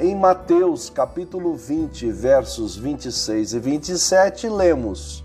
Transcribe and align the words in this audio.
Em 0.00 0.16
Mateus 0.16 0.88
capítulo 0.88 1.54
20, 1.54 2.10
versos 2.10 2.74
26 2.76 3.52
e 3.52 3.58
27, 3.58 4.48
lemos: 4.48 5.22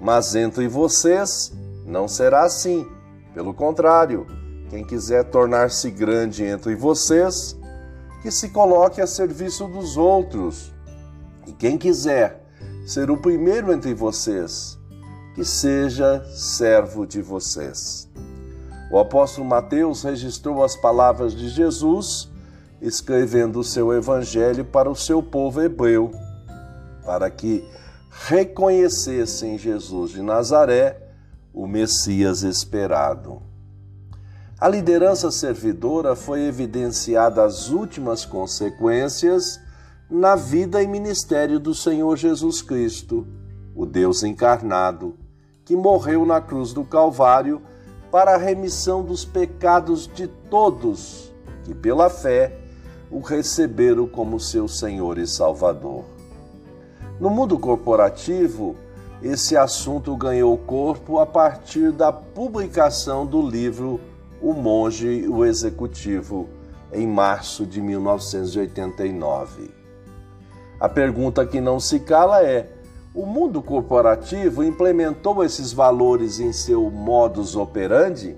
Mas 0.00 0.34
entre 0.34 0.66
vocês 0.66 1.52
não 1.86 2.08
será 2.08 2.42
assim. 2.42 2.84
Pelo 3.32 3.54
contrário, 3.54 4.26
quem 4.68 4.84
quiser 4.84 5.24
tornar-se 5.24 5.92
grande 5.92 6.42
entre 6.42 6.74
vocês, 6.74 7.56
que 8.20 8.32
se 8.32 8.48
coloque 8.48 9.00
a 9.00 9.06
serviço 9.06 9.68
dos 9.68 9.96
outros. 9.96 10.72
E 11.46 11.52
quem 11.52 11.78
quiser 11.78 12.44
ser 12.84 13.12
o 13.12 13.16
primeiro 13.16 13.72
entre 13.72 13.94
vocês, 13.94 14.76
que 15.36 15.44
seja 15.44 16.24
servo 16.34 17.06
de 17.06 17.22
vocês. 17.22 18.10
O 18.90 18.98
apóstolo 18.98 19.46
Mateus 19.46 20.02
registrou 20.02 20.64
as 20.64 20.74
palavras 20.74 21.32
de 21.32 21.48
Jesus, 21.48 22.29
escrevendo 22.80 23.60
o 23.60 23.64
seu 23.64 23.92
evangelho 23.92 24.64
para 24.64 24.90
o 24.90 24.96
seu 24.96 25.22
povo 25.22 25.60
hebreu, 25.60 26.10
para 27.04 27.30
que 27.30 27.64
reconhecessem 28.10 29.58
Jesus 29.58 30.12
de 30.12 30.22
Nazaré, 30.22 30.96
o 31.52 31.66
Messias 31.66 32.42
esperado. 32.42 33.42
A 34.58 34.68
liderança 34.68 35.30
servidora 35.30 36.14
foi 36.14 36.42
evidenciada 36.42 37.44
as 37.44 37.70
últimas 37.70 38.24
consequências 38.24 39.60
na 40.10 40.36
vida 40.36 40.82
e 40.82 40.86
ministério 40.86 41.58
do 41.58 41.74
Senhor 41.74 42.16
Jesus 42.16 42.60
Cristo, 42.60 43.26
o 43.74 43.86
Deus 43.86 44.22
encarnado, 44.22 45.16
que 45.64 45.76
morreu 45.76 46.26
na 46.26 46.40
cruz 46.40 46.72
do 46.72 46.84
Calvário 46.84 47.62
para 48.10 48.34
a 48.34 48.38
remissão 48.38 49.02
dos 49.02 49.24
pecados 49.24 50.06
de 50.06 50.26
todos 50.26 51.30
que, 51.64 51.74
pela 51.74 52.10
fé, 52.10 52.59
o 53.10 53.20
receberam 53.20 54.06
como 54.06 54.38
seu 54.38 54.68
Senhor 54.68 55.18
e 55.18 55.26
Salvador. 55.26 56.04
No 57.18 57.28
mundo 57.28 57.58
corporativo, 57.58 58.76
esse 59.22 59.56
assunto 59.56 60.16
ganhou 60.16 60.56
corpo 60.56 61.18
a 61.18 61.26
partir 61.26 61.92
da 61.92 62.12
publicação 62.12 63.26
do 63.26 63.42
livro 63.46 64.00
O 64.40 64.52
Monge 64.54 65.08
e 65.08 65.28
o 65.28 65.44
Executivo, 65.44 66.48
em 66.92 67.06
março 67.06 67.66
de 67.66 67.80
1989. 67.82 69.70
A 70.78 70.88
pergunta 70.88 71.44
que 71.44 71.60
não 71.60 71.78
se 71.78 72.00
cala 72.00 72.42
é: 72.42 72.70
o 73.14 73.26
mundo 73.26 73.60
corporativo 73.60 74.64
implementou 74.64 75.44
esses 75.44 75.72
valores 75.72 76.40
em 76.40 76.52
seu 76.52 76.90
modus 76.90 77.54
operandi? 77.56 78.34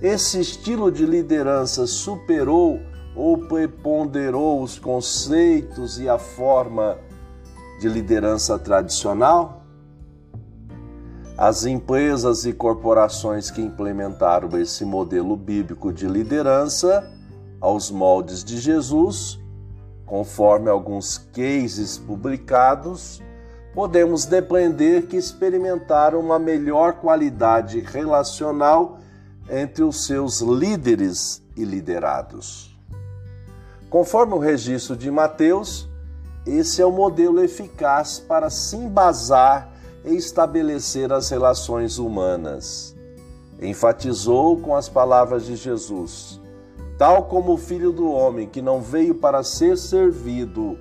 Esse 0.00 0.40
estilo 0.40 0.90
de 0.90 1.04
liderança 1.04 1.86
superou 1.86 2.80
ou 3.14 3.36
preponderou 3.38 4.62
os 4.62 4.78
conceitos 4.78 5.98
e 5.98 6.08
a 6.08 6.18
forma 6.18 6.98
de 7.80 7.88
liderança 7.88 8.58
tradicional? 8.58 9.64
As 11.36 11.64
empresas 11.64 12.44
e 12.44 12.52
corporações 12.52 13.50
que 13.50 13.62
implementaram 13.62 14.58
esse 14.58 14.84
modelo 14.84 15.36
bíblico 15.36 15.92
de 15.92 16.06
liderança 16.06 17.10
aos 17.60 17.90
moldes 17.90 18.44
de 18.44 18.58
Jesus, 18.58 19.38
conforme 20.04 20.68
alguns 20.68 21.16
cases 21.16 21.96
publicados, 21.96 23.22
podemos 23.74 24.24
depender 24.24 25.06
que 25.06 25.16
experimentaram 25.16 26.20
uma 26.20 26.38
melhor 26.38 26.94
qualidade 26.94 27.80
relacional 27.80 28.98
entre 29.48 29.82
os 29.82 30.04
seus 30.04 30.40
líderes 30.40 31.42
e 31.56 31.64
liderados. 31.64 32.78
Conforme 33.90 34.34
o 34.34 34.38
registro 34.38 34.96
de 34.96 35.10
Mateus, 35.10 35.88
esse 36.46 36.80
é 36.80 36.86
o 36.86 36.92
modelo 36.92 37.42
eficaz 37.42 38.20
para 38.20 38.48
se 38.48 38.76
embasar 38.76 39.68
e 40.04 40.14
estabelecer 40.14 41.12
as 41.12 41.28
relações 41.28 41.98
humanas. 41.98 42.96
Enfatizou 43.60 44.56
com 44.58 44.76
as 44.76 44.88
palavras 44.88 45.44
de 45.44 45.56
Jesus: 45.56 46.40
Tal 46.96 47.24
como 47.24 47.54
o 47.54 47.58
Filho 47.58 47.90
do 47.90 48.08
Homem, 48.08 48.46
que 48.46 48.62
não 48.62 48.80
veio 48.80 49.16
para 49.16 49.42
ser 49.42 49.76
servido, 49.76 50.78